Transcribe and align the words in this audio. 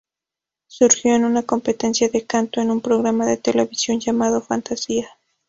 Surgió 0.65 1.13
en 1.13 1.25
una 1.25 1.43
competencia 1.43 2.09
de 2.09 2.25
canto, 2.25 2.59
en 2.59 2.71
un 2.71 2.81
programa 2.81 3.27
de 3.27 3.37
televisión 3.37 3.99
llamado 3.99 4.41
"Fantasia". 4.41 5.07